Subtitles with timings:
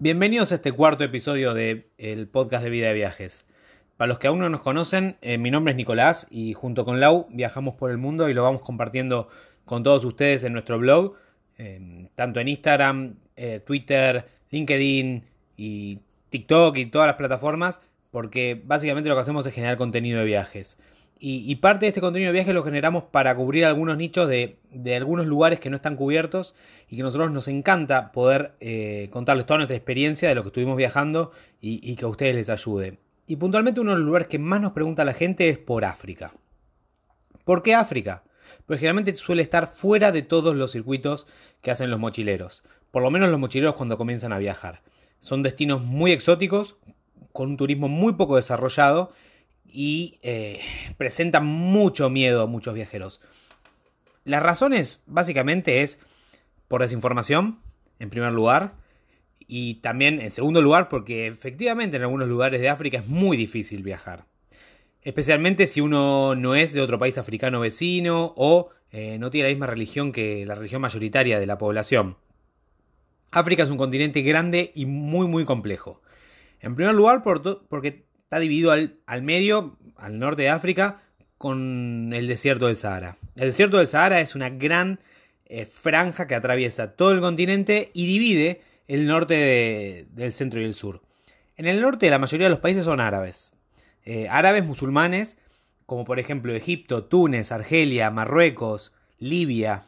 [0.00, 3.46] Bienvenidos a este cuarto episodio del podcast de Vida de Viajes.
[3.96, 7.00] Para los que aún no nos conocen, eh, mi nombre es Nicolás y junto con
[7.00, 9.28] Lau viajamos por el mundo y lo vamos compartiendo
[9.64, 11.16] con todos ustedes en nuestro blog,
[11.56, 15.24] eh, tanto en Instagram, eh, Twitter, LinkedIn
[15.56, 17.80] y TikTok y todas las plataformas,
[18.12, 20.78] porque básicamente lo que hacemos es generar contenido de viajes.
[21.20, 24.58] Y, parte de este contenido de viajes lo generamos para cubrir algunos nichos de,
[24.96, 26.54] algunos lugares que no están cubiertos
[26.88, 30.48] y que a nosotros nos encanta poder eh, contarles toda nuestra experiencia de lo que
[30.48, 32.98] estuvimos viajando y, y, que a ustedes les ayude.
[33.26, 36.30] Y puntualmente uno de los lugares que más nos pregunta la gente es por África.
[37.44, 38.22] ¿Por qué África?
[38.64, 41.26] Porque generalmente suele estar fuera de todos los circuitos
[41.62, 42.62] que hacen los mochileros.
[42.90, 44.82] Por lo menos los mochileros cuando comienzan a viajar.
[45.18, 46.76] Son destinos muy exóticos,
[47.32, 49.12] con un turismo muy poco desarrollado
[49.70, 50.60] y eh,
[50.96, 53.20] presentan mucho miedo a muchos viajeros.
[54.24, 56.00] Las razones básicamente es
[56.68, 57.60] por desinformación,
[57.98, 58.74] en primer lugar,
[59.46, 63.82] y también en segundo lugar porque efectivamente en algunos lugares de África es muy difícil
[63.82, 64.26] viajar.
[65.02, 69.54] Especialmente si uno no es de otro país africano vecino o eh, no tiene la
[69.54, 72.16] misma religión que la religión mayoritaria de la población.
[73.30, 76.02] África es un continente grande y muy muy complejo.
[76.60, 81.00] En primer lugar porque está dividido al, medio, al norte de África,
[81.38, 83.16] con el desierto del Sahara.
[83.36, 85.00] El desierto del Sahara es una gran
[85.46, 90.74] eh, franja que atraviesa todo el continente y divide el norte del centro y el
[90.74, 91.00] sur.
[91.56, 93.54] En el norte la mayoría de los países son árabes.
[94.04, 95.38] Eh, árabes musulmanes,
[95.86, 99.86] como por ejemplo Egipto, Túnez, Argelia, Marruecos, Libia,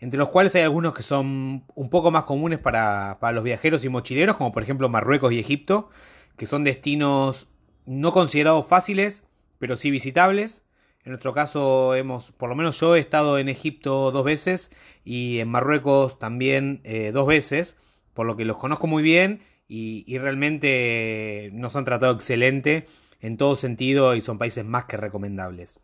[0.00, 3.88] entre los cuales hay algunos que son un poco más comunes para, los viajeros y
[3.88, 5.88] mochileros, como por ejemplo Marruecos y Egipto,
[6.36, 7.46] que son destinos
[7.86, 9.24] no considerados fáciles,
[9.58, 10.64] pero sí visitables.
[11.04, 14.70] En nuestro caso hemos, por lo menos yo he estado en Egipto dos veces
[15.04, 17.76] y en Marruecos también eh, dos veces,
[18.12, 22.86] por lo que los conozco muy bien y, realmente nos han tratado excelente
[23.20, 25.78] en todo sentido y son países más que recomendables.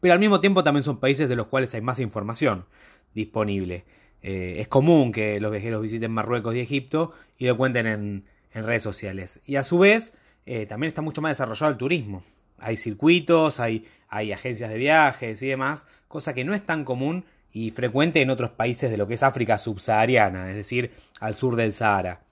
[0.00, 2.66] Pero al mismo tiempo también son países de los cuales hay más información
[3.14, 3.86] disponible.
[4.20, 8.82] Eh, es común que los viajeros visiten Marruecos y Egipto y lo cuenten en, redes
[8.82, 9.40] sociales.
[9.46, 10.12] Y a su vez,
[10.46, 12.22] eh, también está mucho más desarrollado el turismo.
[12.58, 17.24] Hay circuitos, hay, hay agencias de viajes y demás, cosa que no es tan común
[17.52, 21.56] y frecuente en otros países de lo que es África subsahariana, es decir, al sur
[21.56, 22.22] del Sahara.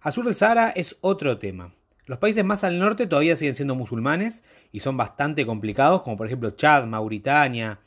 [0.00, 1.74] Al sur del Sahara es otro tema.
[2.06, 4.42] Los países más al norte todavía siguen siendo musulmanes
[4.72, 7.80] y son bastante complicados, como por ejemplo Chad, Mauritania,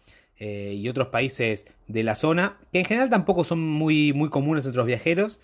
[0.43, 4.65] eh, y otros países de la zona, que en general tampoco son muy, muy comunes
[4.65, 5.39] entre los viajeros.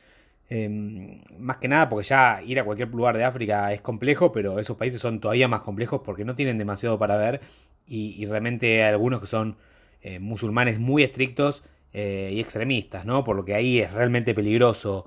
[0.50, 4.60] Em, más que nada porque ya ir a cualquier lugar de África es complejo, pero
[4.60, 7.42] esos países son todavía más complejos porque no tienen demasiado para ver
[7.86, 9.58] y, realmente hay algunos que son
[10.02, 11.64] eh, musulmanes muy estrictos
[11.94, 13.24] eh, y extremistas, ¿no?
[13.24, 15.06] Por lo que ahí es realmente peligroso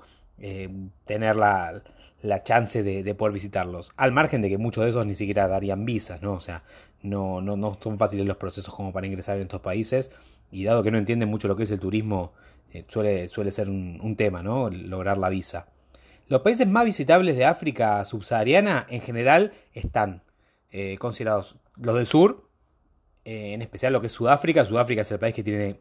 [1.05, 1.83] tener la,
[2.21, 3.91] la chance de, poder visitarlos.
[3.97, 6.33] Al margen de que muchos de esos ni siquiera darían visas, ¿no?
[6.33, 6.63] O sea,
[7.01, 10.11] no, no, no son fáciles los procesos como para ingresar en estos países.
[10.51, 12.33] Y dado que no entienden mucho lo que es el turismo,
[12.73, 14.69] eh, suele, suele ser un, tema, ¿no?
[14.69, 15.67] Lograr la visa.
[16.27, 20.23] Los países más visitables de África subsahariana en general están
[20.71, 22.49] eh, considerados los del sur,
[23.25, 24.63] eh, en especial lo que es Sudáfrica.
[24.63, 25.79] Sudáfrica es el país que tiene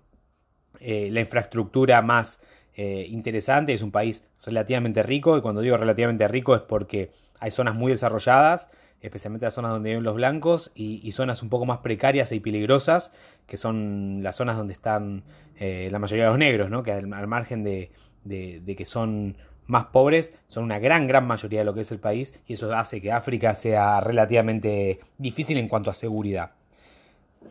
[0.80, 2.38] la infraestructura más
[2.76, 7.74] interesante, es un país relativamente rico, y cuando digo relativamente rico es porque hay zonas
[7.74, 8.68] muy desarrolladas,
[9.00, 13.12] especialmente las zonas donde viven los blancos, y, zonas un poco más precarias y peligrosas,
[13.46, 15.24] que son las zonas donde están
[15.58, 16.82] eh, la mayoría de los negros, ¿no?
[16.82, 17.90] que al, margen de,
[18.24, 22.00] de, que son más pobres, son una gran, gran mayoría de lo que es el
[22.00, 26.52] país, y eso hace que África sea relativamente difícil en cuanto a seguridad.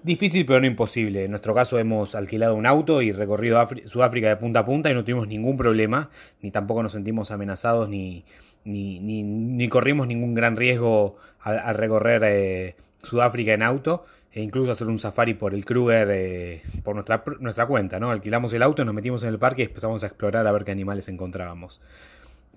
[0.03, 1.25] Difícil pero no imposible.
[1.25, 4.93] En nuestro caso hemos alquilado un auto y recorrido Sudáfrica de punta a punta y
[4.93, 6.09] no tuvimos ningún problema,
[6.41, 8.23] ni tampoco nos sentimos amenazados ni,
[8.63, 14.87] ni, ni, corrimos ningún gran riesgo al, recorrer eh, Sudáfrica en auto e incluso hacer
[14.87, 17.99] un safari por el Kruger eh, por nuestra, nuestra cuenta.
[17.99, 18.11] ¿no?
[18.11, 20.71] Alquilamos el auto, nos metimos en el parque y empezamos a explorar a ver qué
[20.71, 21.81] animales encontrábamos.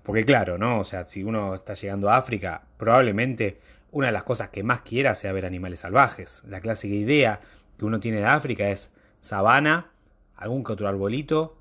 [0.03, 0.79] Porque claro, ¿no?
[0.79, 3.59] O sea, si uno está llegando a África, probablemente
[3.91, 6.43] una de las cosas que más quiera sea ver animales salvajes.
[6.47, 7.39] La clásica idea
[7.77, 8.91] que uno tiene de África es
[9.21, 9.91] sabana,
[10.35, 11.57] algún que otro arbolito,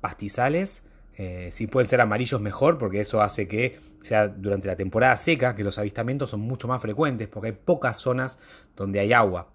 [0.00, 0.84] pastizales.
[1.16, 5.54] Eh, si pueden ser amarillos mejor, porque eso hace que sea durante la temporada seca,
[5.54, 8.38] que los avistamientos son mucho más frecuentes, porque hay pocas zonas
[8.76, 9.52] donde hay agua.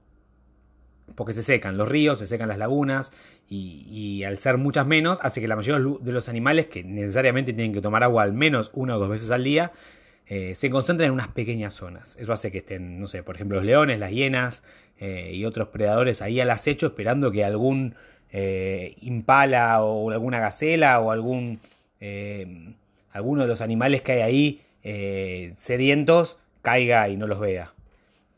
[1.15, 3.11] Porque se secan los ríos, se secan las lagunas,
[3.49, 7.73] y, al ser muchas menos, hace que la mayoría de los animales que necesariamente tienen
[7.73, 9.71] que tomar agua al menos una o dos veces al día,
[10.25, 12.17] eh, se concentran en unas pequeñas zonas.
[12.19, 14.63] Eso hace que estén, no sé, por ejemplo, los leones, las hienas
[14.99, 17.95] eh, y otros predadores ahí al acecho esperando que algún
[18.31, 21.59] eh, impala o alguna gacela o algún,
[23.11, 27.73] alguno de los animales que hay ahí eh, sedientos caiga y no los vea.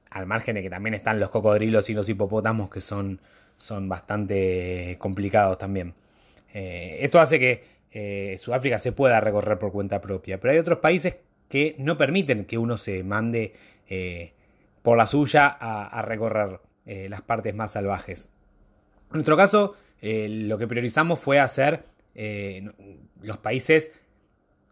[0.10, 3.20] Al margen de que también están los cocodrilos y los hipopótamos que son,
[3.56, 5.94] son bastante complicados también.
[6.56, 10.80] Eh, esto hace que eh, Sudáfrica se pueda recorrer por cuenta propia, pero hay otros
[10.80, 11.18] países
[11.50, 13.54] que no permiten que uno se mande
[14.82, 18.30] por la suya a, recorrer las partes más salvajes.
[19.10, 21.86] En nuestro caso, lo que priorizamos fue hacer
[23.22, 23.92] los países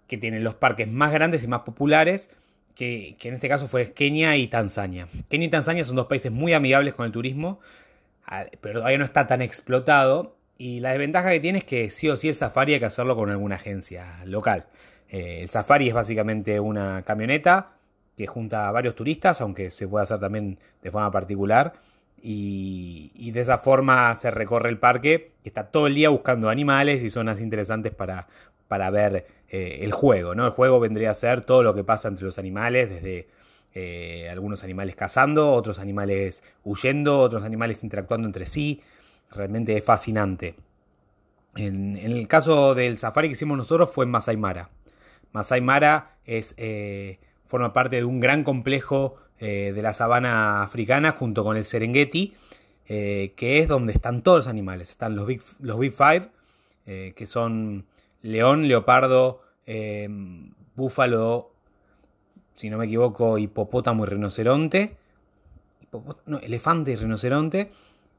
[0.08, 2.30] que tienen los parques más grandes y más populares,
[2.76, 5.08] que, en este caso fue Kenia y Tanzania.
[5.30, 7.60] Kenia y Tanzania son dos países muy amigables con el turismo,
[8.62, 10.38] pero todavía no está tan explotado.
[10.60, 13.16] Y la desventaja que tiene es que sí o sí el safari hay que hacerlo
[13.16, 14.66] con alguna agencia local.
[15.10, 17.74] Eh, el safari es básicamente una camioneta
[18.16, 21.74] que junta a varios turistas, aunque se puede hacer también de forma particular.
[22.22, 27.04] Y, de esa forma se recorre el parque, que está todo el día buscando animales
[27.04, 28.28] y zonas interesantes para,
[28.68, 30.46] para ver eh, el juego, ¿no?
[30.46, 33.28] El juego vendría a ser todo lo que pasa entre los animales, desde
[33.76, 38.82] eh, algunos animales cazando, otros animales huyendo, otros animales interactuando entre sí.
[39.30, 40.56] Realmente es fascinante.
[41.56, 44.70] En, el caso del safari que hicimos nosotros fue en Masai Mara.
[45.32, 51.44] Masai Mara es, eh, forma parte de un gran complejo de la sabana africana junto
[51.44, 52.34] con el Serengeti,
[52.88, 54.90] que es donde están todos los animales.
[54.90, 56.30] Están los Big, los big Five,
[56.86, 57.86] que son
[58.22, 59.42] león, leopardo,
[60.76, 61.52] búfalo,
[62.58, 64.98] si no me equivoco, hipopótamo y rinoceronte.
[66.26, 67.72] no, elefante y rinoceronte.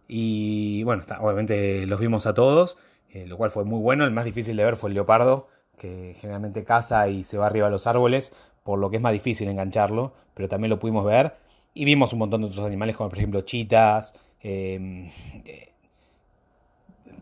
[0.06, 2.78] Y bueno, obviamente los vimos a todos,
[3.10, 4.04] eh, lo cual fue muy bueno.
[4.04, 7.66] El más difícil de ver fue el leopardo, que generalmente caza y se va arriba
[7.66, 8.32] a los árboles,
[8.62, 11.34] por lo que es más difícil engancharlo, pero también lo pudimos ver.
[11.74, 15.10] Y vimos un montón de otros animales, como por ejemplo chitas, em,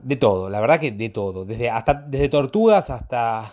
[0.02, 1.44] de todo, la verdad que de todo.
[1.44, 3.52] Desde, hasta, desde tortugas hasta,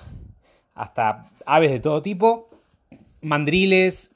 [0.76, 2.50] hasta aves de todo tipo.
[3.22, 4.14] Mandriles,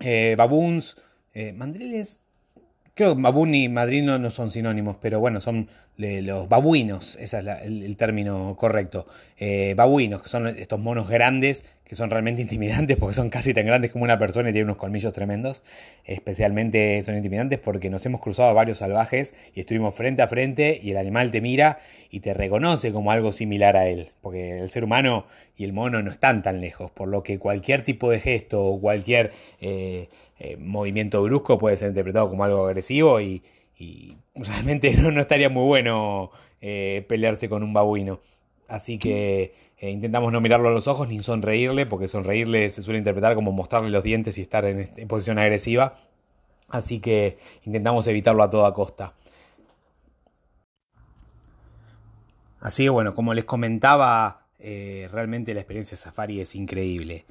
[0.00, 0.96] eh, baboons.
[1.34, 2.20] Eh, mandriles,
[2.96, 7.46] creo que baboon y madrino no son sinónimos, pero bueno, son los babuinos, ese es
[7.62, 9.06] el, término correcto.
[9.38, 13.66] Eh, babuinos, que son estos monos grandes, que son realmente intimidantes porque son casi tan
[13.66, 15.62] grandes como una persona y tienen unos colmillos tremendos.
[16.06, 20.80] Especialmente son intimidantes porque nos hemos cruzado a varios salvajes y estuvimos frente a frente
[20.82, 21.78] y el animal te mira
[22.10, 24.10] y te reconoce como algo similar a él.
[24.22, 25.26] Porque el ser humano
[25.56, 28.80] y el mono no están tan lejos, por lo que cualquier tipo de gesto o
[28.80, 30.08] cualquier eh,
[30.38, 33.42] eh, movimiento brusco puede ser interpretado como algo agresivo y
[34.34, 36.30] realmente no, estaría muy bueno
[36.60, 38.20] eh, pelearse con un babuino.
[38.68, 42.98] Así que eh, intentamos no mirarlo a los ojos ni sonreírle, porque sonreírle se suele
[42.98, 45.98] interpretar como mostrarle los dientes y estar en, posición agresiva.
[46.68, 49.14] Así que intentamos evitarlo a toda costa.
[52.60, 57.24] Así que bueno, como les comentaba, realmente la experiencia Safari es increíble.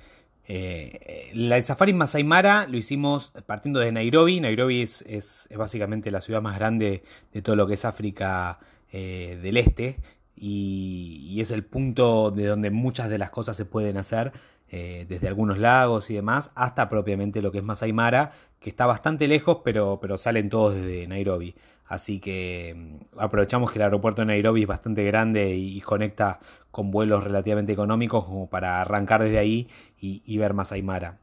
[0.47, 4.39] Eh, el safari Masai Mara lo hicimos partiendo de Nairobi.
[4.39, 7.03] Nairobi es, básicamente la ciudad más grande
[7.33, 8.59] de todo lo que es África
[8.91, 9.99] eh, del Este
[10.35, 14.31] y, es el punto de donde muchas de las cosas se pueden hacer,
[14.69, 18.85] eh, desde algunos lagos y demás, hasta propiamente lo que es Masai Mara, que está
[18.85, 21.55] bastante lejos, pero, pero salen todos desde Nairobi.
[21.87, 26.39] Así que mm, aprovechamos que el aeropuerto de Nairobi es bastante grande y, conecta
[26.71, 31.19] con vuelos relativamente económicos como para arrancar desde ahí y, ver Masai Mara.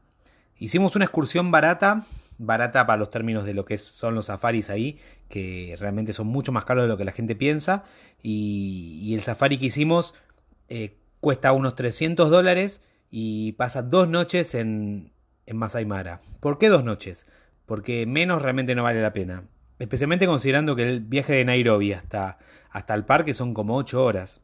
[0.57, 2.05] Hicimos una excursión barata,
[2.37, 6.51] barata para los términos de lo que son los safaris ahí, que realmente son mucho
[6.51, 7.83] más caros de lo que la gente piensa.
[8.21, 10.15] Y, el safari que hicimos
[10.69, 15.11] eh, cuesta unos 300 dólares y pasa dos noches en,
[15.45, 16.21] en Masai Mara.
[16.39, 17.25] ¿Por qué dos noches?
[17.65, 19.43] Porque menos realmente no vale la pena.
[19.79, 22.37] Especialmente considerando que el viaje de Nairobi hasta,
[22.69, 24.41] hasta el parque son como 8 horas.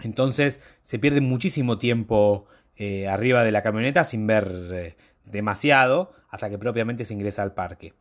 [0.00, 6.48] Entonces se pierde muchísimo tiempo eh, arriba de la camioneta sin ver eh, demasiado hasta
[6.48, 7.94] que propiamente se ingresa al parque.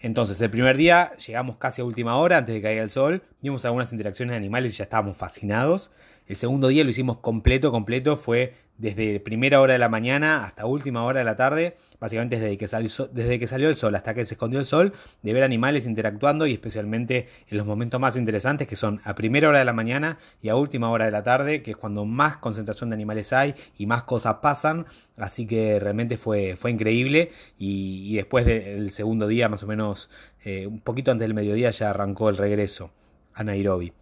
[0.00, 3.22] Entonces, el primer día llegamos casi a última hora, antes de que caiga el sol,
[3.42, 5.90] vimos algunas interacciones de animales y ya estábamos fascinados.
[6.26, 10.64] El segundo día lo hicimos completo, completo, fue desde primera hora de la mañana hasta
[10.64, 14.14] última hora de la tarde, básicamente desde que, salió, desde que salió el sol hasta
[14.14, 18.16] que se escondió el sol, de ver animales interactuando y especialmente en los momentos más
[18.16, 21.22] interesantes que son a primera hora de la mañana y a última hora de la
[21.22, 24.86] tarde, que es cuando más concentración de animales hay y más cosas pasan,
[25.18, 30.10] así que realmente fue, fue increíble y, después del segundo día, más o menos
[30.42, 32.90] eh, un poquito antes del mediodía, ya arrancó el regreso
[33.34, 33.92] a Nairobi.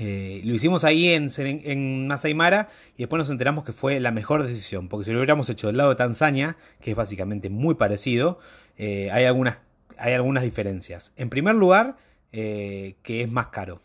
[0.00, 4.12] Eh, lo hicimos ahí en, en Masai Mara y después nos enteramos que fue la
[4.12, 7.74] mejor decisión, porque si lo hubiéramos hecho del lado de Tanzania, que es básicamente muy
[7.74, 8.38] parecido,
[8.76, 9.58] eh, hay, algunas,
[9.98, 11.12] hay algunas diferencias.
[11.16, 11.96] En primer lugar,
[12.32, 13.82] eh, que es más caro.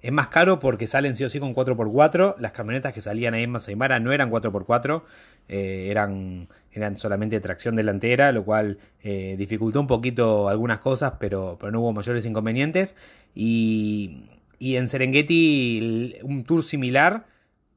[0.00, 2.36] Es más caro porque salen sí o sí con 4x4.
[2.38, 5.02] Las camionetas que salían ahí en Masai Mara no eran 4x4,
[5.48, 11.72] eh, eran, eran solamente tracción delantera, lo cual dificultó un poquito algunas cosas, pero, pero
[11.72, 12.96] no hubo mayores inconvenientes.
[13.34, 14.24] Y,
[14.58, 17.26] y en Serengeti un tour similar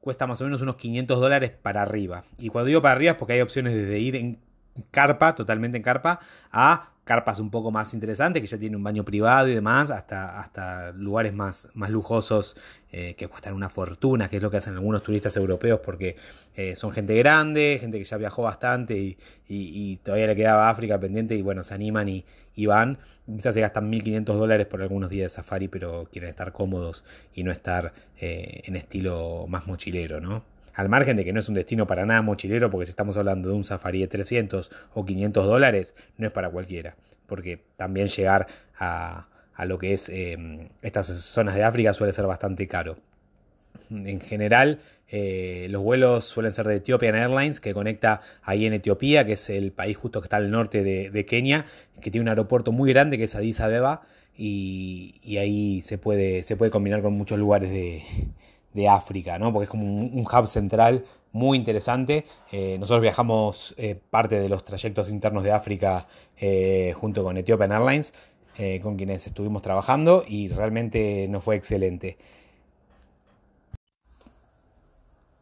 [0.00, 2.24] cuesta más o menos unos 500 dólares para arriba.
[2.38, 4.38] Y cuando digo para arriba es porque hay opciones desde ir en
[4.90, 6.20] carpa, totalmente en carpa,
[6.50, 10.38] a carpas un poco más interesantes, que ya tiene un baño privado y demás, hasta,
[10.38, 12.54] hasta lugares más, más lujosos
[12.92, 16.16] eh, que cuestan una fortuna, que es lo que hacen algunos turistas europeos, porque
[16.54, 19.16] eh, son gente grande, gente que ya viajó bastante
[19.48, 22.26] y, todavía le quedaba África pendiente y bueno, se animan y,
[22.66, 22.98] van.
[23.26, 27.44] Quizás se gastan 1.500 dólares por algunos días de safari, pero quieren estar cómodos y
[27.44, 30.44] no estar eh, en estilo más mochilero, ¿no?
[30.78, 33.48] al margen de que no es un destino para nada mochilero, porque si estamos hablando
[33.48, 36.94] de un safari de 300 o 500 dólares, no es para cualquiera,
[37.26, 38.46] porque también llegar
[38.78, 39.26] a,
[39.66, 42.96] lo que es em, estas zonas de África suele ser bastante caro.
[43.90, 44.78] En general,
[45.10, 49.48] eh, los vuelos suelen ser de Ethiopian Airlines, que conecta ahí en Etiopía, que es
[49.48, 51.64] el país justo que está al norte de, Kenia,
[52.00, 54.02] que tiene un aeropuerto muy grande que es Addis Abeba,
[54.36, 58.04] y, ahí se puede, se puede combinar con muchos lugares de,
[58.88, 59.52] África, ¿no?
[59.52, 62.24] porque es como un, hub central muy interesante.
[62.52, 66.06] Eh, nosotros viajamos eh, parte de los trayectos internos de África
[66.94, 68.14] junto con Ethiopian Airlines,
[68.80, 72.18] con quienes estuvimos trabajando y realmente nos fue excelente.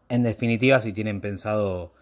[0.09, 1.93] En definitiva, si tienen pensado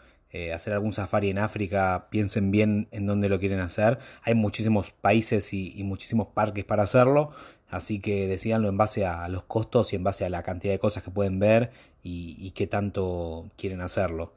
[0.53, 4.01] hacer algún safari en África, piensen bien en dónde lo quieren hacer.
[4.23, 7.31] Hay muchísimos países y muchísimos parques para hacerlo.
[7.75, 10.79] Así que decidanlo en base a los costos y en base a la cantidad de
[10.79, 11.73] cosas que pueden ver
[12.05, 14.33] y, qué tanto quieren hacerlo.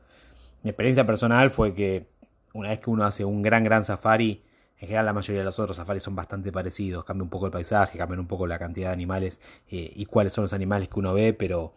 [0.63, 2.07] Mi experiencia personal fue que
[2.53, 4.43] una vez que uno hace un gran, gran safari,
[4.79, 7.51] en general la mayoría de los otros safaris son bastante parecidos, cambia un poco el
[7.51, 10.97] paisaje, cambia un poco la cantidad de animales eh, y cuáles son los animales que
[10.97, 11.73] uno ve, pero,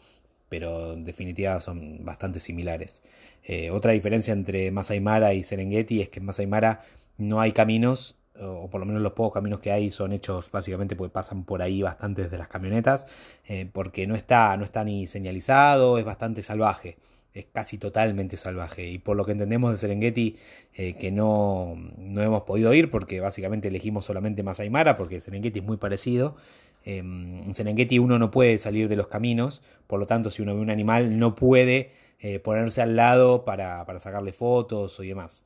[0.51, 3.03] pero en definitiva son bastante similares.
[3.45, 6.83] Eh, otra diferencia entre Masai Mara y Serengeti es que en Masai Mara
[7.17, 10.97] no hay caminos o por lo menos los pocos caminos que hay son hechos básicamente
[10.97, 13.07] porque pasan por ahí bastantes de las camionetas,
[13.47, 16.97] eh, porque no está, no está ni señalizado, es bastante salvaje,
[17.35, 18.89] es casi totalmente salvaje.
[18.89, 20.37] Y por lo que entendemos de Serengeti,
[20.75, 25.61] eh, que no, no, hemos podido ir, porque básicamente elegimos solamente Masai Mara, porque Serengeti
[25.61, 26.37] es muy parecido.
[26.85, 30.55] Em, en Serengeti uno no puede salir de los caminos, por lo tanto si uno
[30.55, 35.45] ve un animal no puede eh, ponerse al lado para, para sacarle fotos o demás.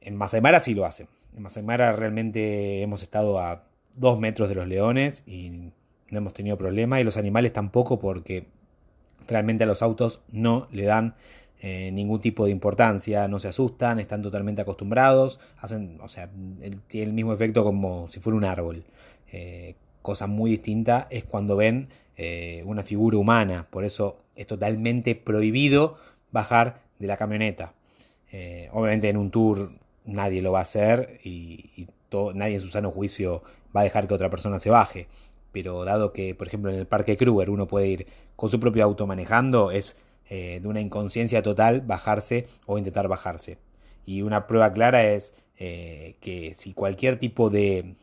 [0.00, 3.64] En Masai Mara sí lo hacen en Masaimara realmente hemos estado a
[3.96, 5.50] dos metros de los leones y
[6.10, 8.46] no hemos tenido problema y los animales tampoco porque
[9.28, 11.14] realmente a los autos no le dan
[11.62, 16.30] eh, ningún tipo de importancia, no se asustan, están totalmente acostumbrados, hacen, o sea,
[16.88, 18.84] tiene el mismo efecto como si fuera un árbol.
[19.30, 25.14] Eh, cosa muy distinta es cuando ven eh, una figura humana, por eso es totalmente
[25.14, 25.96] prohibido
[26.32, 27.74] bajar de la camioneta.
[28.72, 29.72] obviamente en un tour
[30.04, 31.88] nadie lo va a hacer y,
[32.34, 33.42] nadie en su sano juicio
[33.74, 35.06] va a dejar que otra persona se baje.
[35.52, 38.84] Pero dado que, por ejemplo, en el Parque Kruger uno puede ir con su propio
[38.84, 39.96] auto manejando, es
[40.28, 43.58] eh, de una inconsciencia total bajarse o intentar bajarse.
[44.06, 47.94] Y una prueba clara es eh, que si cualquier tipo de,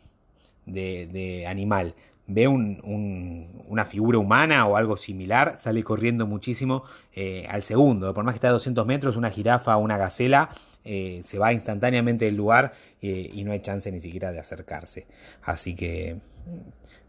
[0.67, 1.95] de, animal
[2.29, 6.83] ve una figura humana o algo similar, sale corriendo muchísimo
[7.15, 8.13] eh, al segundo.
[8.13, 10.49] Por más que esté a 200 metros, una jirafa o una gacela
[10.89, 12.71] eh, se va instantáneamente del lugar
[13.01, 15.05] eh, y no hay chance ni siquiera de acercarse.
[15.41, 16.21] Así que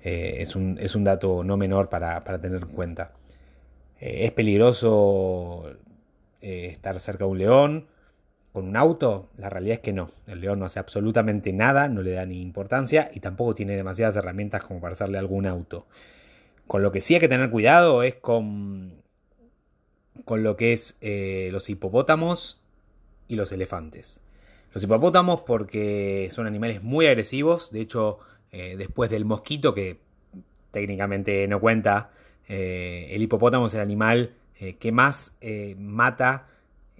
[0.03, 3.13] eh, es, un, dato no menor para, tener en cuenta.
[4.01, 5.77] es peligroso
[6.41, 7.87] estar cerca de un león
[8.53, 9.29] con un auto.
[9.37, 10.11] La realidad es que no.
[10.27, 14.17] El león no hace absolutamente nada, no le da ni importancia y tampoco tiene demasiadas
[14.17, 15.87] herramientas como para hacerle algún auto.
[16.67, 19.03] Con lo que sí hay que tener cuidado es con,
[20.25, 20.99] con lo que es
[21.53, 22.61] los hipopótamos
[23.27, 24.21] y los elefantes.
[24.75, 28.19] Los hipopótamos porque son animales muy agresivos, de hecho
[28.53, 29.99] eh, después del mosquito que
[30.71, 32.11] técnicamente no cuenta,
[32.49, 35.37] eh, el hipopótamo es el animal eh, que más
[35.79, 36.49] mata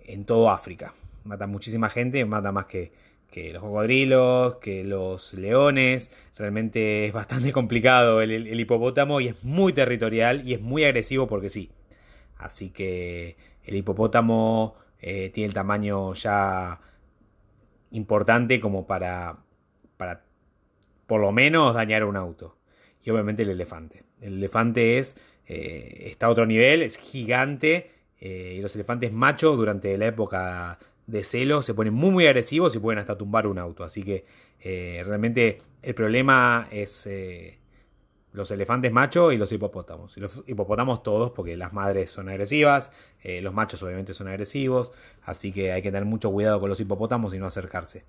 [0.05, 0.95] en todo África.
[1.29, 2.91] Mata muchísima gente, mata más que,
[3.31, 6.11] que, los cocodrilos, que los leones.
[6.37, 11.51] Realmente es bastante complicado el, hipopótamo y es muy territorial y es muy agresivo porque
[11.51, 11.71] sí.
[12.39, 16.81] Así que el hipopótamo eh, tiene el tamaño ya
[17.91, 19.37] importante como para,
[19.99, 20.25] para
[21.07, 22.57] por lo menos dañar un auto.
[23.05, 24.05] Y obviamente el elefante.
[24.23, 25.17] El elefante es,
[25.47, 27.91] eh, está a otro nivel, es gigante.
[28.21, 32.77] Eh, y los elefantes machos durante la época de celo se ponen muy muy agresivos
[32.77, 33.83] y pueden hasta tumbar un auto.
[33.83, 34.25] Así que
[35.05, 37.09] realmente el problema es
[38.33, 40.17] los elefantes machos y los hipopótamos.
[40.17, 44.93] Y los hipopótamos todos, porque las madres son agresivas, eh, los machos obviamente son agresivos,
[45.23, 48.05] así que hay que tener mucho cuidado con los hipopótamos y no acercarse.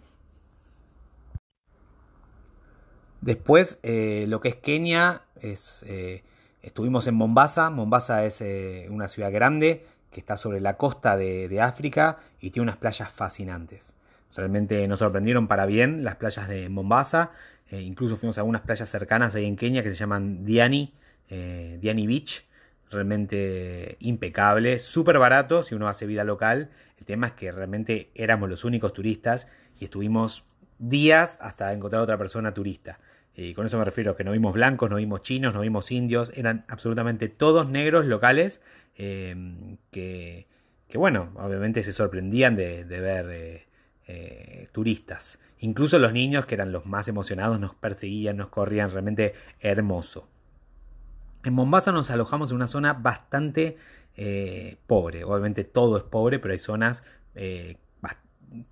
[3.22, 6.24] Después, eh, lo que es Kenia, es, eh,
[6.62, 7.70] estuvimos en Mombasa.
[7.70, 8.42] Mombasa es
[8.90, 13.96] una ciudad grande que está sobre la costa de, África y tiene unas playas fascinantes.
[14.36, 17.32] Realmente nos sorprendieron para bien las playas de Mombasa.
[17.70, 20.94] Eh, incluso fuimos a algunas playas cercanas ahí en Kenia que se llaman Diani,
[21.30, 22.46] eh, Diani Beach.
[22.92, 26.70] Realmente impecable, súper barato si uno hace vida local.
[26.98, 29.48] El tema es que realmente éramos los únicos turistas
[29.80, 30.46] y estuvimos
[30.80, 33.00] días hasta encontrar otra persona turista.
[33.36, 35.92] Y con eso me refiero a que no vimos blancos, no vimos chinos, no vimos
[35.92, 38.60] indios, eran absolutamente todos negros locales
[39.00, 40.46] eh, que,
[40.94, 43.66] bueno, obviamente se sorprendían de, ver
[44.06, 45.40] eh, turistas.
[45.60, 50.30] Incluso los niños, que eran los más emocionados, nos perseguían, nos corrían, realmente hermoso.
[51.44, 53.78] En Mombasa nos alojamos en una zona bastante
[54.18, 55.24] eh, pobre.
[55.24, 57.78] Obviamente todo es pobre, pero hay zonas eh,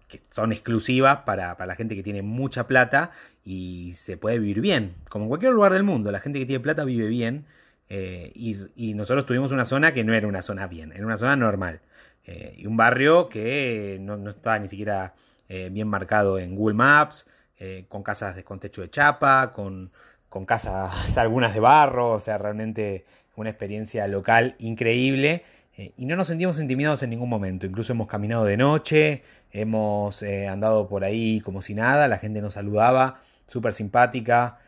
[0.08, 3.12] que son exclusivas para, la gente que tiene mucha plata
[3.46, 4.96] y se puede vivir bien.
[5.10, 7.46] Como en cualquier lugar del mundo, la gente que tiene plata vive bien.
[7.90, 11.82] Y, nosotros tuvimos una zona que no era una zona bien, era una zona normal.
[12.26, 15.14] y un barrio que no, estaba ni siquiera
[15.50, 17.26] eh, bien marcado en Google Maps,
[17.60, 19.92] eh, con casas de, con techo de chapa, con,
[20.30, 25.44] con casas algunas de barro, o sea, realmente una experiencia local increíble.
[25.78, 27.66] Eh, y no nos sentimos intimidados en ningún momento.
[27.66, 32.56] Incluso hemos caminado de noche, hemos andado por ahí como si nada, la gente nos
[32.56, 34.60] saludaba, súper simpática.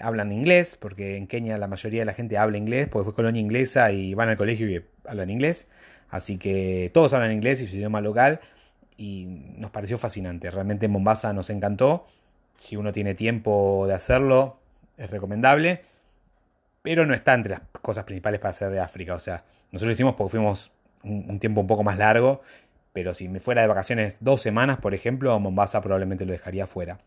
[0.00, 3.40] Hablan inglés, porque en Kenia la mayoría de la gente habla inglés, porque fue colonia
[3.40, 5.66] inglesa y van al colegio y hablan inglés.
[6.10, 8.40] Así que todos hablan inglés y su idioma local
[8.98, 10.50] y nos pareció fascinante.
[10.50, 12.06] Realmente Mombasa nos encantó.
[12.56, 14.58] Si uno tiene tiempo de hacerlo,
[14.96, 15.84] es recomendable.
[16.82, 19.14] Pero no está entre las cosas principales para hacer de África.
[19.14, 20.72] O sea, nosotros lo hicimos porque fuimos
[21.04, 22.42] un, tiempo un poco más largo.
[22.92, 26.98] Pero si me fuera de vacaciones dos semanas, por ejemplo, Mombasa probablemente lo dejaría fuera.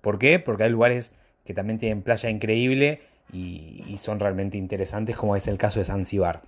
[0.00, 0.38] ¿Por qué?
[0.38, 1.12] Porque hay lugares
[1.48, 3.00] que también tienen playa increíble
[3.32, 6.42] y, son realmente interesantes, como es el caso de Zanzibar.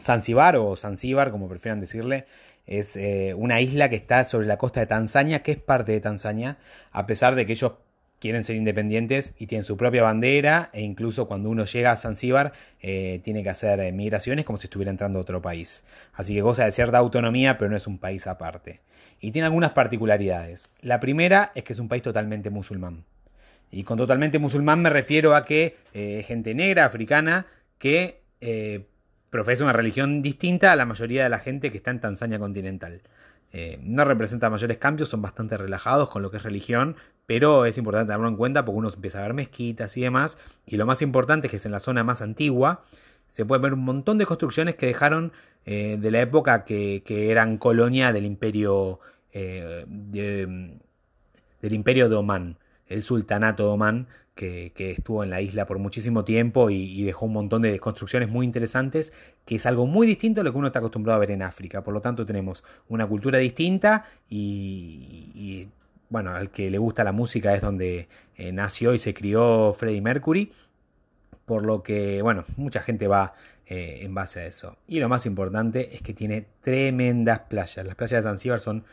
[0.00, 2.26] Zanzibar o Zanzibar, como prefieran decirle,
[2.66, 6.00] es eh, una isla que está sobre la costa de Tanzania, que es parte de
[6.00, 6.58] Tanzania,
[6.90, 7.74] a pesar de que ellos
[8.18, 12.52] quieren ser independientes y tienen su propia bandera e incluso cuando uno llega a Zanzíbar
[12.80, 15.84] eh, tiene que hacer eh, migraciones como si estuviera entrando a otro país.
[16.14, 18.80] Así que goza de cierta autonomía, pero no es un país aparte.
[19.20, 20.68] Y tiene algunas particularidades.
[20.80, 23.04] La primera es que es un país totalmente musulmán.
[23.70, 25.76] Y con totalmente musulmán me refiero a que
[26.26, 27.46] gente negra, africana,
[27.78, 28.22] que
[29.30, 33.02] profesa una religión distinta a la mayoría de la gente que está en Tanzania continental.
[33.52, 37.78] Eh, no representa mayores cambios, son bastante relajados con lo que es religión, pero es
[37.78, 40.38] importante tenerlo en cuenta porque uno empieza a ver mezquitas y demás.
[40.66, 42.84] Y lo más importante es que es en la zona más antigua.
[43.28, 45.32] Se puede ver un montón de construcciones que dejaron
[45.64, 49.00] eh, de la época que, eran colonia del imperio
[49.32, 52.56] eh, del imperio de Omán,
[52.90, 57.32] el sultanato de Omán, que, estuvo en la isla por muchísimo tiempo y, dejó un
[57.32, 59.12] montón de construcciones muy interesantes,
[59.44, 61.82] que es algo muy distinto a lo que uno está acostumbrado a ver en África.
[61.82, 65.68] Por lo tanto, tenemos una cultura distinta y,
[66.08, 70.02] bueno, al que le gusta la música es donde eh, nació y se crió Freddie
[70.02, 70.52] Mercury.
[71.44, 73.34] Por lo que, bueno, mucha gente va
[73.66, 74.78] eh, en base a eso.
[74.86, 77.86] Y lo más importante es que tiene tremendas playas.
[77.86, 78.84] Las playas de Zanzíbar son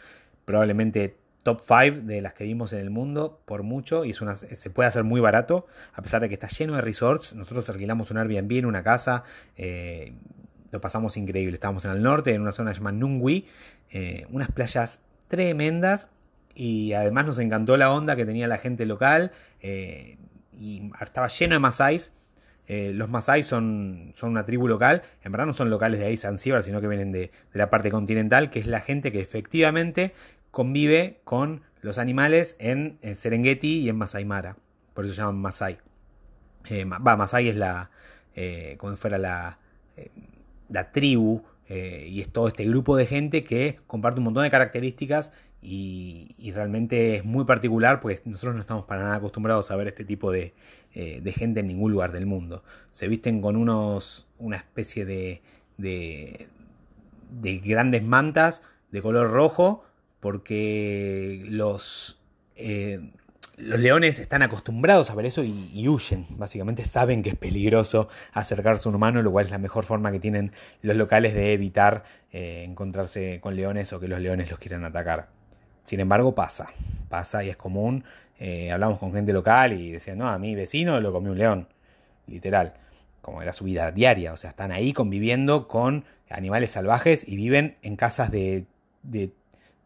[0.45, 4.89] probablemente top 5 de las que vimos en el mundo por mucho y se puede
[4.89, 7.33] hacer muy barato a pesar de que está lleno de resorts.
[7.35, 9.23] Nosotros alquilamos un Airbnb en una casa,
[9.55, 10.11] eh,
[10.73, 11.53] lo pasamos increíble.
[11.53, 13.47] Estábamos en el norte, en una zona llamada Nungui,
[13.91, 16.09] eh, unas playas tremendas
[16.53, 19.31] y además nos encantó la onda que tenía la gente local
[19.61, 20.17] eh,
[20.51, 22.11] y estaba lleno de masáis.
[22.67, 26.63] los Masai son, son, una tribu local, en verdad no son locales de ahí Zanzíbar,
[26.63, 30.11] sino que vienen de, de, la parte continental, que es la gente que efectivamente
[30.51, 34.57] convive con los animales en, Serengeti y en Masai Mara.
[34.93, 35.77] Por eso se llaman Masai.
[36.69, 37.91] Eh, va, Masai es la,
[38.35, 39.57] eh, como fuera la,
[39.95, 40.09] eh,
[40.69, 45.33] la tribu y es todo este grupo de gente que comparte un montón de características
[45.61, 50.05] y, realmente es muy particular porque nosotros no estamos para nada acostumbrados a ver este
[50.05, 50.53] tipo de,
[50.93, 52.63] de gente en ningún lugar del mundo.
[52.89, 55.41] Se visten con unos, una especie de,
[55.77, 56.47] de,
[57.41, 59.83] de grandes mantas de color rojo
[60.19, 62.19] porque los,
[62.55, 63.11] eh,
[63.57, 66.27] los leones están acostumbrados a ver eso y, huyen.
[66.29, 70.11] Básicamente saben que es peligroso acercarse a un humano, lo cual es la mejor forma
[70.11, 70.51] que tienen
[70.81, 75.29] los locales de evitar eh, encontrarse con leones o que los leones los quieran atacar.
[75.83, 76.71] Sin embargo, pasa,
[77.09, 78.03] pasa y es común.
[78.39, 81.67] Eh, hablamos con gente local y decían, no, a mi vecino lo comió un león.
[82.27, 82.73] literal,
[83.21, 87.77] como era su vida diaria, o sea, están ahí conviviendo con animales salvajes y viven
[87.81, 88.65] en casas de,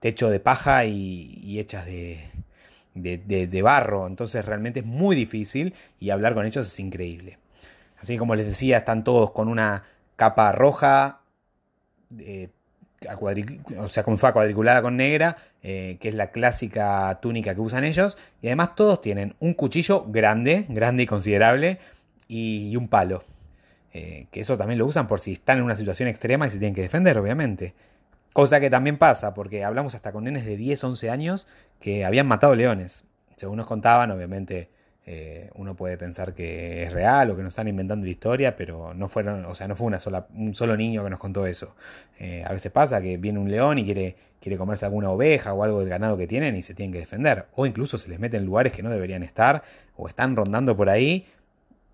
[0.02, 6.46] techo de paja y, hechas de, barro, entonces realmente es muy difícil y hablar con
[6.46, 7.38] ellos es increíble.
[8.00, 9.84] Así que como les decía, están todos con una
[10.16, 11.22] capa roja,
[12.18, 12.50] eh,
[13.78, 17.84] o sea, como fue cuadriculada con negra, eh, que es la clásica túnica que usan
[17.84, 18.18] ellos.
[18.42, 21.78] Y además todos tienen un cuchillo grande, grande y considerable,
[22.28, 23.24] y, un palo.
[23.94, 26.58] Eh, que eso también lo usan por si están en una situación extrema y se
[26.58, 27.76] tienen que defender, obviamente.
[28.34, 31.48] Cosa que también pasa, porque hablamos hasta con nenes de 10, 11 años
[31.80, 33.04] que habían matado leones.
[33.36, 34.70] Según nos contaban, obviamente
[35.06, 38.94] eh, uno puede pensar que es real o que nos están inventando la historia, pero
[38.94, 41.76] no fueron, o sea, no fue una sola, un solo niño que nos contó eso.
[42.20, 45.64] Eh, a veces pasa que viene un león y quiere, quiere comerse alguna oveja o
[45.64, 47.48] algo del ganado que tienen y se tienen que defender.
[47.56, 49.64] O incluso se les mete en lugares que no deberían estar
[49.98, 51.26] o están rondando por ahí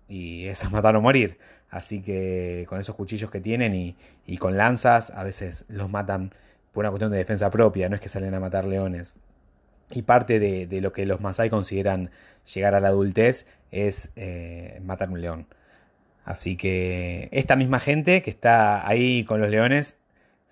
[0.06, 1.38] y es a matar o morir.
[1.70, 6.32] Así que con esos cuchillos que tienen y, y con lanzas a veces los matan
[6.72, 9.16] por una cuestión de defensa propia, no es que salen a matar leones.
[9.90, 12.10] Y parte de, lo que los Masai consideran
[12.54, 15.46] llegar a la adultez es eh, matar un león.
[16.24, 19.98] Así que esta misma gente que está ahí con los leones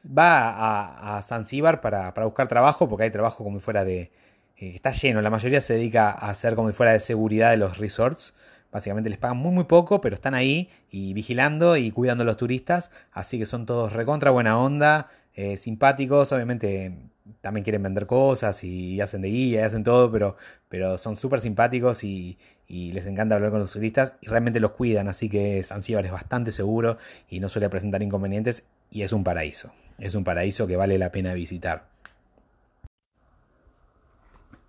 [0.06, 4.10] va a, a Zanzíbar para, buscar trabajo, porque hay trabajo como fuera de...
[4.56, 7.76] Eh, está lleno, la mayoría se dedica a hacer como fuera de seguridad de los
[7.76, 8.32] resorts.
[8.76, 12.36] Básicamente les pagan muy muy poco, pero están ahí y vigilando y cuidando a los
[12.36, 12.92] turistas.
[13.10, 16.30] Así que son todos recontra buena onda, eh, simpáticos.
[16.32, 16.94] Obviamente
[17.40, 20.36] también quieren vender cosas y hacen de guía y hacen todo, pero,
[20.68, 22.36] pero son súper simpáticos y,
[22.68, 26.52] les encanta hablar con los turistas y realmente los cuidan, así que Zanzíbar es bastante
[26.52, 26.98] seguro
[27.30, 31.12] y no suele presentar inconvenientes y es un paraíso, es un paraíso que vale la
[31.12, 31.88] pena visitar.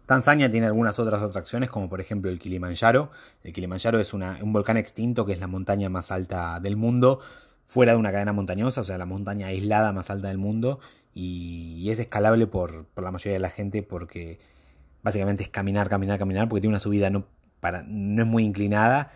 [0.07, 3.11] Tanzania tiene algunas otras atracciones, como por ejemplo el Kilimanjaro.
[3.43, 7.19] El Kilimanjaro es un volcán extinto que es la montaña más alta del mundo,
[7.65, 10.79] fuera de una cadena montañosa, o sea, la montaña aislada más alta del mundo,
[11.13, 14.39] y, es escalable por, la mayoría de la gente porque
[15.03, 17.25] básicamente es caminar, caminar, caminar, porque tiene una subida no,
[17.59, 19.11] para, no es muy inclinada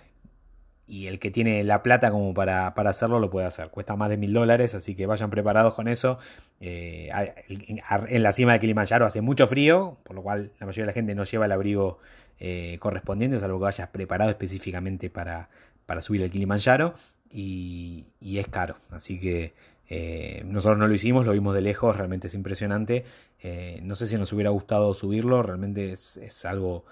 [0.88, 3.70] y el que tiene la plata como para, hacerlo lo puede hacer.
[3.70, 6.20] Cuesta más de mil dólares, así que vayan preparados con eso.
[6.60, 7.10] Eh,
[7.48, 10.94] en la cima de Kilimanjaro hace mucho frío, por lo cual la mayoría de la
[10.94, 12.00] gente no lleva el abrigo
[12.40, 15.50] eh, correspondiente, salvo que vayas preparado específicamente para,
[15.86, 16.94] para subir el Kilimanjaro.
[17.34, 19.54] Y, y es caro, así que
[19.94, 23.04] eh, nosotros no lo hicimos, lo vimos de lejos, realmente es impresionante.
[23.44, 26.86] Eh, no sé si nos hubiera gustado subirlo, realmente es, algo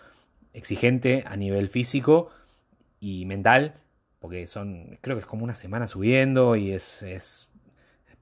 [0.53, 2.29] exigente a nivel físico
[2.99, 3.75] y mental,
[4.19, 7.49] porque son, creo que es como una semana subiendo y es,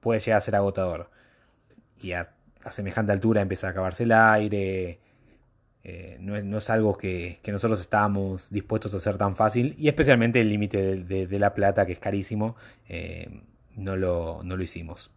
[0.00, 1.10] puede llegar a ser agotador.
[2.00, 2.34] Y a,
[2.70, 5.00] semejante altura empieza a acabarse el aire.
[5.84, 10.48] Eh, no, es, algo que, nosotros estábamos dispuestos a hacer tan fácil y especialmente el
[10.48, 12.56] límite de, la plata que es carísimo
[13.76, 15.10] no lo, no lo hicimos.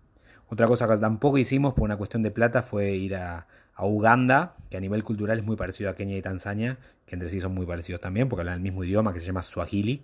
[0.47, 3.47] Otra cosa que tampoco hicimos por una cuestión de plata fue ir a,
[3.85, 7.39] Uganda, que a nivel cultural es muy parecido a Kenia y Tanzania, que entre sí
[7.41, 10.03] son muy parecidos también, porque hablan el mismo idioma que se llama Swahili,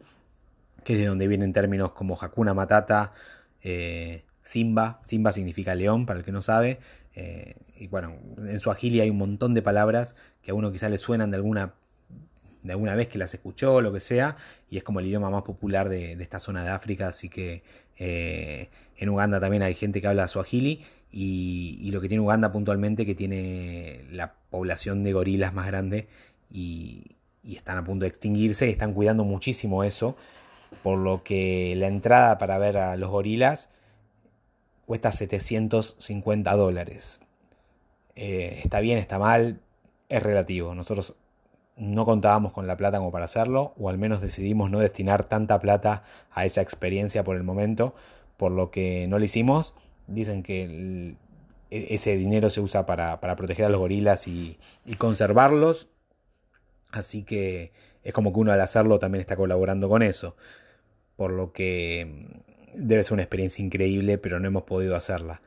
[0.83, 3.13] que es de donde vienen términos como Hakuna Matata,
[3.61, 6.79] eh, Simba, Simba significa león, para el que no sabe,
[7.15, 10.97] eh, y bueno, en Swahili hay un montón de palabras que a uno quizá le
[10.97, 11.73] suenan de alguna
[12.63, 14.35] de alguna vez que las escuchó o lo que sea,
[14.69, 17.63] y es como el idioma más popular de, esta zona de África, así que
[17.97, 20.83] eh, en Uganda también hay gente que habla suajili,
[21.19, 26.07] y, y, lo que tiene Uganda puntualmente que tiene la población de gorilas más grande
[26.51, 27.05] y,
[27.43, 30.15] están a punto de extinguirse y están cuidando muchísimo eso,
[30.83, 33.71] por lo que la entrada para ver a los gorilas
[34.85, 37.21] cuesta 750 dólares.
[38.15, 39.59] Eh, está bien, está mal,
[40.09, 40.75] es relativo.
[40.75, 41.15] Nosotros
[41.77, 45.59] no contábamos con la plata como para hacerlo, o al menos decidimos no destinar tanta
[45.59, 47.95] plata a esa experiencia por el momento,
[48.35, 49.73] por lo que no lo hicimos.
[50.07, 51.15] Dicen que
[51.69, 54.57] e, ese dinero se usa para, proteger a los gorilas y,
[54.97, 55.89] conservarlos,
[56.91, 57.71] así que
[58.03, 60.35] es como que uno al hacerlo también está colaborando con eso,
[61.15, 62.05] por lo que
[62.75, 65.41] mm, debe ser una experiencia increíble, pero no hemos podido hacerla.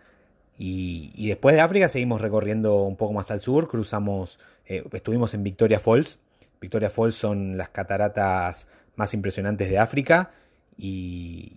[0.62, 5.42] Y, después de África seguimos recorriendo un poco más al sur, cruzamos, eh, estuvimos en
[5.42, 6.18] Victoria Falls.
[6.60, 10.32] Victoria Falls son las cataratas más impresionantes de África
[10.76, 11.56] y,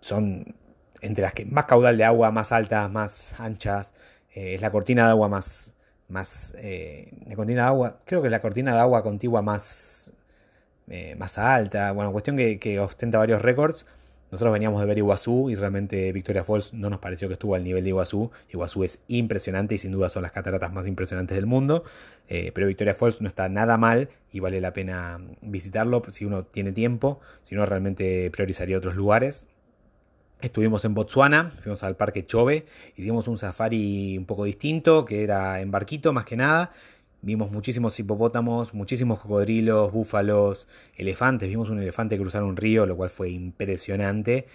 [0.00, 0.54] son
[1.04, 3.94] entre las que más caudal de agua, más altas, más anchas.
[4.34, 5.74] Eh, es la cortina de agua más,
[6.08, 10.12] más eh, cortina de agua, creo que es la cortina de agua contigua más,
[11.16, 11.92] más alta.
[11.92, 13.86] Bueno, cuestión que, que ostenta varios récords
[14.30, 17.62] Nosotros veníamos de ver Iguazú y realmente Victoria Falls no nos pareció que estuvo al
[17.62, 18.32] nivel de Iguazú.
[18.52, 21.84] Iguazú es impresionante y sin duda son las cataratas más impresionantes del mundo.
[22.28, 26.44] Eh, pero Victoria Falls no está nada mal y vale la pena visitarlo si uno
[26.44, 27.20] tiene tiempo.
[27.42, 29.46] Si no, realmente priorizaría otros lugares.
[30.40, 32.66] Estuvimos en Botswana, fuimos al parque Chobe,
[32.96, 36.72] hicimos un safari un poco distinto, que era en barquito más que nada.
[37.22, 41.48] Vimos muchísimos hipopótamos, muchísimos cocodrilos, búfalos, elefantes.
[41.48, 44.46] Vimos un elefante cruzar un río, lo cual fue impresionante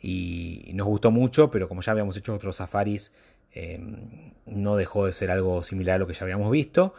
[0.00, 3.12] y nos gustó mucho, pero como ya habíamos hecho otros safaris,
[3.52, 6.94] em, no dejó de ser algo similar a lo que ya habíamos visto.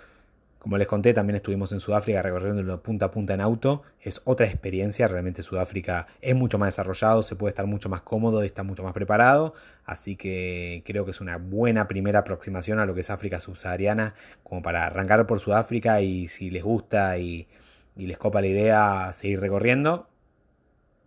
[0.64, 3.84] Como les conté, también estuvimos en Sudáfrica recorriendo punta a punta en auto.
[4.00, 8.42] Es otra experiencia, realmente Sudáfrica es mucho más desarrollado, se puede estar mucho más cómodo,
[8.44, 9.56] está mucho más preparado.
[9.84, 14.16] Así que creo que es una buena primera aproximación a lo que es África subsahariana,
[14.44, 17.50] como para arrancar por Sudáfrica y si les gusta y,
[17.98, 20.08] les copa la idea, seguir recorriendo.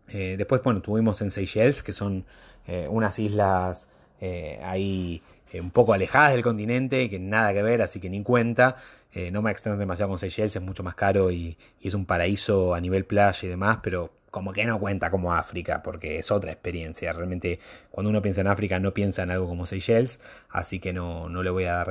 [0.08, 2.26] Eh, después, bueno, estuvimos en Seychelles, que son
[2.66, 3.88] eh, unas islas
[4.20, 5.22] eh, ahí
[5.58, 8.76] un poco alejadas del continente, que nada que ver, así que ni cuenta.
[9.12, 12.74] Eh, no me extiendo demasiado con Seychelles, es mucho más caro y, es un paraíso
[12.74, 16.52] a nivel playa y demás, pero como que no cuenta como África, porque es otra
[16.52, 17.12] experiencia.
[17.12, 17.58] Realmente
[17.90, 20.18] cuando uno piensa en África no piensa en algo como Seychelles,
[20.50, 21.88] así que no, no le voy a dar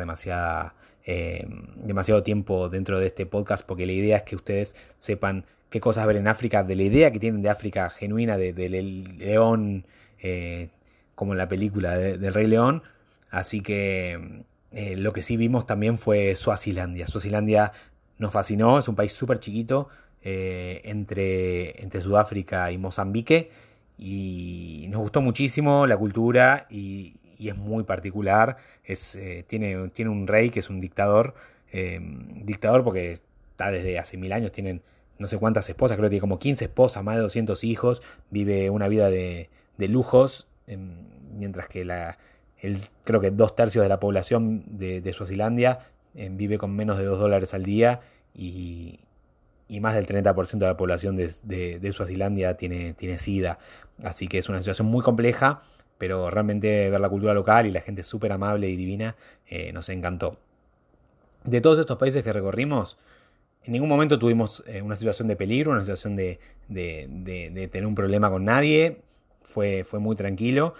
[1.05, 1.47] eh,
[1.77, 6.05] demasiado tiempo dentro de este podcast, porque la idea es que ustedes sepan qué cosas
[6.05, 9.85] ver en África, de la idea que tienen de África genuina, del león,
[10.19, 10.69] eh,
[11.15, 12.83] como en la película del Rey León.
[13.29, 14.43] Así que
[14.75, 17.07] eh, lo que sí vimos también fue Suazilandia.
[17.07, 17.71] Suazilandia
[18.17, 19.87] nos fascinó, es un país súper chiquito
[20.21, 23.51] eh, entre, entre Sudáfrica y Mozambique
[23.97, 28.57] y nos gustó muchísimo la cultura y, es muy particular.
[28.83, 31.35] Es, eh, tiene, tiene un rey que es un dictador,
[32.43, 33.11] dictador porque
[33.51, 34.81] está desde hace mil años, tienen
[35.17, 38.69] no sé cuántas esposas, creo que tiene como 15 esposas, más de 200 hijos, vive
[38.69, 40.95] una vida de, de lujos, em,
[41.37, 42.17] mientras que la,
[43.03, 45.79] creo que dos tercios de la población de, Suazilandia
[46.15, 48.01] eh, vive con menos de 2 dólares al día
[48.33, 48.99] y,
[49.81, 53.59] más del 30% de la población de, de, Suazilandia tiene, tiene SIDA.
[54.03, 55.63] Así que es una situación muy compleja,
[55.97, 59.15] pero realmente ver la cultura local y la gente súper amable y divina
[59.47, 60.39] eh, nos encantó.
[61.43, 62.97] De todos estos países que recorrimos,
[63.63, 67.95] en ningún momento tuvimos eh, una situación de peligro, una situación de, de, tener un
[67.95, 69.01] problema con nadie.
[69.43, 70.75] Fue, fue muy tranquilo.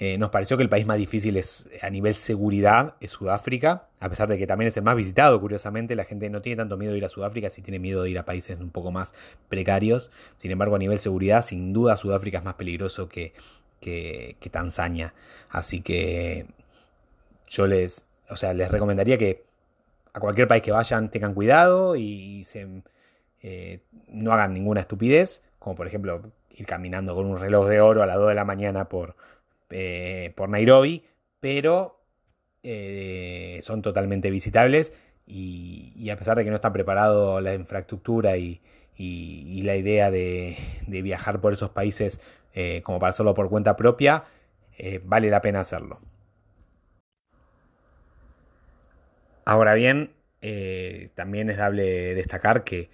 [0.00, 4.08] Eh, nos pareció que el país más difícil es, a nivel seguridad es Sudáfrica, a
[4.08, 6.92] pesar de que también es el más visitado, curiosamente, la gente no tiene tanto miedo
[6.92, 9.12] de ir a Sudáfrica, si tiene miedo de ir a países un poco más
[9.48, 10.12] precarios.
[10.36, 13.32] Sin embargo, a nivel seguridad, sin duda Sudáfrica es más peligroso que,
[13.80, 15.14] que, Tanzania.
[15.50, 16.46] Así que
[17.48, 19.44] yo les, o sea, les recomendaría que
[20.12, 22.66] a cualquier país que vayan tengan cuidado y se,
[23.42, 28.02] eh, no hagan ninguna estupidez, como por ejemplo ir caminando con un reloj de oro
[28.02, 29.16] a las 2 de la mañana por
[29.70, 31.04] eh, por Nairobi,
[31.40, 32.00] pero
[32.62, 34.92] eh, son totalmente visitables
[35.26, 38.60] y, a pesar de que no está preparado la infraestructura y,
[38.98, 42.20] la idea de, viajar por esos países
[42.54, 44.24] eh, como para hacerlo por cuenta propia,
[45.04, 46.00] vale la pena hacerlo.
[49.44, 50.12] Ahora bien,
[51.14, 52.90] también es dable destacar que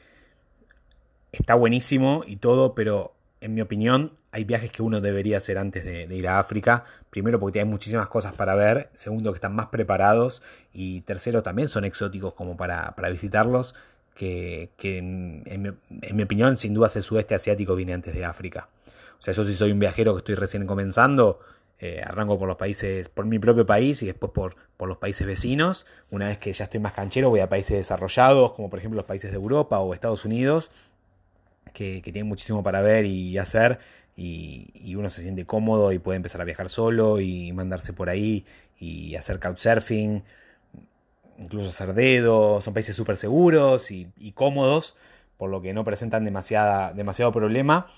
[1.32, 3.13] está buenísimo y todo, pero
[3.44, 6.84] en mi opinión hay viajes que uno debería hacer antes de, ir a África.
[7.10, 8.88] Primero porque hay muchísimas cosas para ver.
[8.94, 10.42] Segundo que están más preparados.
[10.72, 13.74] Y tercero también son exóticos como para, visitarlos.
[14.14, 15.78] Que, en,
[16.14, 18.68] mi, opinión sin duda el sudeste asiático viene antes de África.
[19.18, 21.40] O sea, yo si soy un viajero que estoy recién comenzando,
[21.78, 25.26] eh, arranco por los países, por mi propio país y después por, por, los países
[25.26, 25.86] vecinos.
[26.10, 29.06] Una vez que ya estoy más canchero, voy a países desarrollados, como por ejemplo los
[29.06, 30.70] países de Europa o Estados Unidos,
[31.74, 33.78] que, tienen muchísimo para ver y hacer
[34.16, 38.44] y, uno se siente cómodo y puede empezar a viajar solo y mandarse por ahí
[38.78, 40.22] y hacer couchsurfing,
[41.38, 44.96] incluso hacer dedo, son países súper seguros y, cómodos,
[45.36, 47.88] por lo que no presentan demasiada, demasiado problema.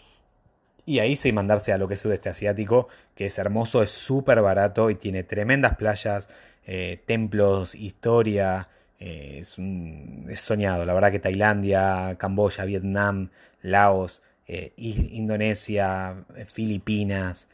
[0.86, 4.40] Y ahí sí mandarse a lo que es sudeste asiático, que es hermoso, es súper
[4.40, 6.28] barato y tiene tremendas playas,
[6.64, 8.68] eh, templos, historia.
[8.98, 13.30] Eh, es, es soñado, la verdad que Tailandia, Camboya, Vietnam,
[13.62, 17.48] Laos, eh, Indonesia, eh, Filipinas,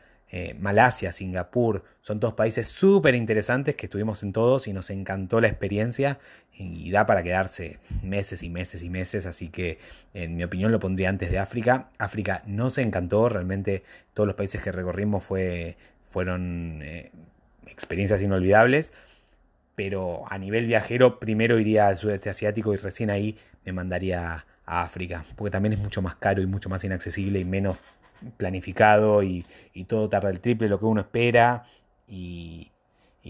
[0.58, 5.48] Malasia, Singapur, son todos países súper interesantes que estuvimos en todos y nos encantó la
[5.48, 6.20] experiencia
[6.54, 9.78] y da para quedarse meses y meses y meses, así que
[10.14, 11.90] en mi opinión lo pondría antes de África.
[11.98, 13.82] África no se encantó, realmente
[14.14, 16.82] todos los países que recorrimos fue, fueron
[17.66, 18.94] experiencias inolvidables,
[19.84, 24.82] pero a nivel viajero primero iría al sudeste asiático y recién ahí me mandaría a
[24.82, 27.78] África, porque también es mucho más caro y mucho más inaccesible y menos
[28.36, 29.44] planificado y,
[29.88, 31.64] todo tarda el triple lo que uno espera.
[32.06, 32.70] Y,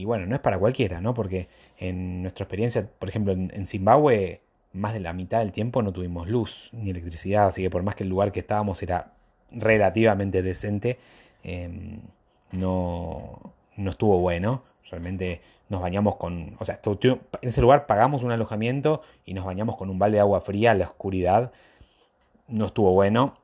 [0.04, 1.14] bueno, no es para cualquiera, ¿no?
[1.14, 4.42] Porque en nuestra experiencia, por ejemplo, en, Zimbabue,
[4.74, 7.94] más de la mitad del tiempo no tuvimos luz ni electricidad, así que por más
[7.94, 9.14] que el lugar que estábamos era
[9.50, 10.98] relativamente decente,
[11.44, 12.00] em,
[12.50, 14.64] no, no estuvo bueno.
[14.90, 15.40] Realmente
[15.72, 19.88] nos bañamos con, o sea, en ese lugar pagamos un alojamiento y nos bañamos con
[19.88, 21.50] un balde de agua fría a la oscuridad.
[22.46, 23.38] No estuvo bueno.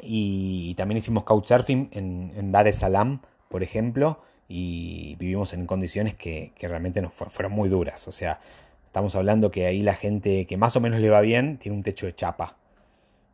[0.00, 3.20] Y, también hicimos couchsurfing en, en Dar es Salaam,
[3.50, 8.08] por ejemplo, y vivimos en condiciones que, realmente nos fueron muy duras.
[8.08, 8.40] O sea,
[8.86, 11.82] estamos hablando que ahí la gente que más o menos le va bien tiene un
[11.82, 12.56] techo de chapa.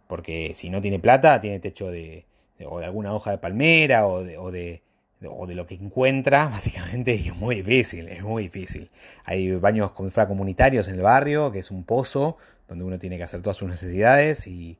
[0.09, 2.27] Porque si no tiene plata, tiene techo de,
[2.69, 4.83] o de alguna hoja de palmera o de
[5.21, 8.91] lo que encuentra, básicamente, es muy difícil, es muy difícil.
[9.25, 12.37] Hay baños comunitarios en el barrio, que es un pozo,
[12.69, 14.79] donde uno tiene que hacer todas sus necesidades y,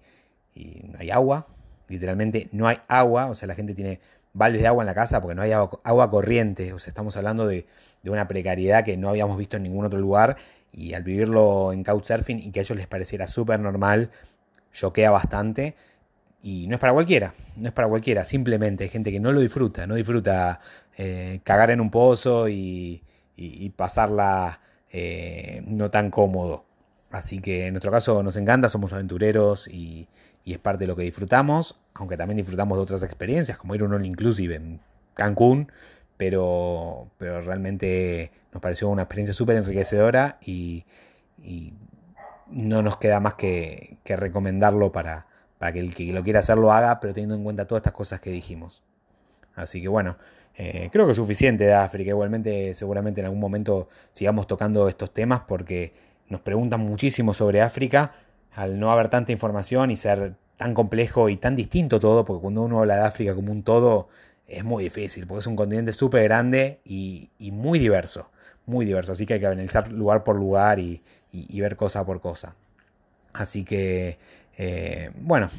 [0.89, 1.47] no hay agua,
[1.87, 4.01] literalmente no hay agua, o sea, la gente tiene
[4.33, 7.47] baldes de agua en la casa porque no hay agua, corriente, o sea, estamos hablando
[7.47, 7.67] de,
[8.03, 10.37] de, una precariedad que no habíamos visto en ningún otro lugar
[10.73, 14.11] y al vivirlo en Couchsurfing y que a ellos les pareciera súper normal,
[14.73, 15.75] choquea bastante.
[16.47, 19.41] Y no es para cualquiera, no es para cualquiera, simplemente hay gente que no lo
[19.41, 20.61] disfruta, no disfruta
[20.97, 23.03] eh, cagar en un pozo y,
[23.75, 24.61] pasarla
[24.93, 26.65] eh, no tan cómodo.
[27.11, 30.07] Así que en nuestro caso nos encanta, somos aventureros y,
[30.45, 33.87] es parte de lo que disfrutamos, aunque también disfrutamos de otras experiencias, como ir a
[33.87, 34.81] un All Inclusive en
[35.15, 35.73] Cancún,
[36.17, 40.85] pero, pero realmente nos pareció una experiencia súper enriquecedora y,
[42.47, 45.27] no nos queda más que recomendarlo para,
[45.59, 47.93] para que el que lo quiera hacer lo haga, pero teniendo en cuenta todas estas
[47.93, 48.83] cosas que dijimos.
[49.55, 50.17] Así que bueno,
[50.57, 52.11] eh, creo que es suficiente de África.
[52.11, 55.95] Igualmente, seguramente en algún momento sigamos tocando estos temas porque
[56.29, 58.13] nos preguntan muchísimo sobre África
[58.53, 62.63] al no haber tanta información y ser tan complejo y tan distinto todo, porque cuando
[62.63, 64.09] uno habla de África como un todo
[64.49, 68.31] es muy difícil, porque es un continente súper grande y, muy diverso,
[68.65, 71.03] muy diverso, así que hay que analizar lugar por lugar y
[71.61, 72.57] ver cosa por cosa.
[73.35, 74.19] Así que
[74.57, 75.51] eh, bueno,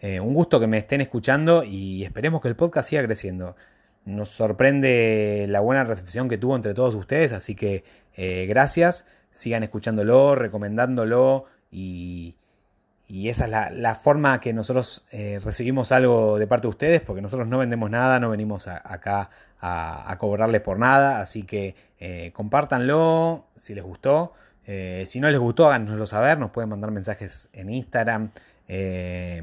[0.00, 3.56] eh, un gusto que me estén escuchando y esperemos que el podcast siga creciendo.
[4.04, 7.84] Nos sorprende la buena recepción que tuvo entre todos ustedes, así que
[8.16, 12.36] eh, gracias, sigan escuchándolo, recomendándolo y,
[13.08, 15.04] esa es la, forma que nosotros
[15.44, 20.10] recibimos algo de parte de ustedes, porque nosotros no vendemos nada, no venimos acá a,
[20.10, 21.74] a, cobrarles por nada, así que
[22.32, 24.32] compártanlo si les gustó.
[24.66, 28.30] Eh, si no les gustó, háganoslo saber, nos pueden mandar mensajes en Instagram
[28.68, 29.42] eh,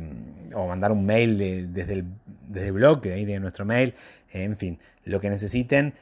[0.54, 1.38] o mandar un mail
[1.74, 2.06] desde, el,
[2.48, 3.94] desde, blog, que ahí tiene nuestro mail,
[4.32, 5.94] eh, en fin, lo que necesiten,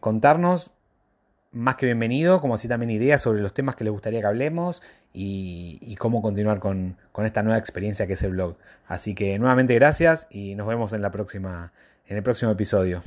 [0.00, 0.72] contarnos.
[1.52, 4.82] Más que bienvenido, como así también ideas sobre los temas que les gustaría que hablemos
[5.12, 8.56] y, cómo continuar con, con esta nueva experiencia que es el blog.
[8.88, 11.72] Así que nuevamente gracias y nos vemos en la próxima,
[12.08, 13.02] en el próximo episodio.